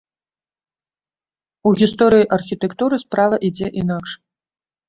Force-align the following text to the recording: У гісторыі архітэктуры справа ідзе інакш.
У 1.69 1.75
гісторыі 1.81 2.27
архітэктуры 2.39 2.95
справа 3.05 3.35
ідзе 3.51 3.67
інакш. 3.83 4.11